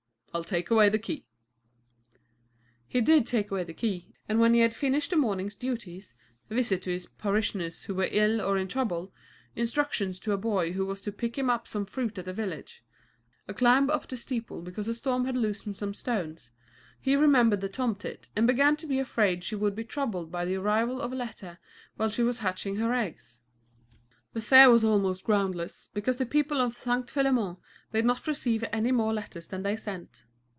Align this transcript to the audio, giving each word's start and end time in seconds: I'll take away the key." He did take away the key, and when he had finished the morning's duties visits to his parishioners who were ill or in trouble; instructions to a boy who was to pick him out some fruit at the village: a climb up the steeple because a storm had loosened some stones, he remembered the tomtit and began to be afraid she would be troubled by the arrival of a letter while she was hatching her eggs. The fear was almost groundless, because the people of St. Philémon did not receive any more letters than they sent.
I'll 0.33 0.45
take 0.45 0.69
away 0.71 0.87
the 0.87 0.97
key." 0.97 1.25
He 2.87 3.01
did 3.01 3.27
take 3.27 3.51
away 3.51 3.65
the 3.65 3.73
key, 3.73 4.13
and 4.29 4.39
when 4.39 4.53
he 4.53 4.61
had 4.61 4.73
finished 4.73 5.09
the 5.09 5.17
morning's 5.17 5.55
duties 5.55 6.13
visits 6.47 6.85
to 6.85 6.91
his 6.91 7.05
parishioners 7.07 7.83
who 7.83 7.95
were 7.95 8.07
ill 8.09 8.39
or 8.39 8.57
in 8.57 8.69
trouble; 8.69 9.13
instructions 9.57 10.19
to 10.19 10.31
a 10.31 10.37
boy 10.37 10.71
who 10.71 10.85
was 10.85 11.01
to 11.01 11.11
pick 11.11 11.37
him 11.37 11.49
out 11.49 11.67
some 11.67 11.85
fruit 11.85 12.17
at 12.17 12.23
the 12.23 12.31
village: 12.31 12.81
a 13.49 13.53
climb 13.53 13.89
up 13.89 14.07
the 14.07 14.15
steeple 14.15 14.61
because 14.61 14.87
a 14.87 14.93
storm 14.93 15.25
had 15.25 15.35
loosened 15.35 15.75
some 15.75 15.93
stones, 15.93 16.49
he 17.01 17.17
remembered 17.17 17.59
the 17.59 17.67
tomtit 17.67 18.29
and 18.33 18.47
began 18.47 18.77
to 18.77 18.87
be 18.87 18.99
afraid 18.99 19.43
she 19.43 19.55
would 19.55 19.75
be 19.75 19.83
troubled 19.83 20.31
by 20.31 20.45
the 20.45 20.55
arrival 20.55 21.01
of 21.01 21.11
a 21.11 21.15
letter 21.17 21.59
while 21.97 22.07
she 22.09 22.23
was 22.23 22.39
hatching 22.39 22.77
her 22.77 22.93
eggs. 22.93 23.41
The 24.33 24.39
fear 24.41 24.69
was 24.69 24.85
almost 24.85 25.25
groundless, 25.25 25.89
because 25.93 26.15
the 26.15 26.25
people 26.25 26.61
of 26.61 26.77
St. 26.77 27.05
Philémon 27.07 27.57
did 27.91 28.05
not 28.05 28.27
receive 28.27 28.63
any 28.71 28.93
more 28.93 29.13
letters 29.13 29.47
than 29.47 29.63
they 29.63 29.75
sent. 29.75 30.23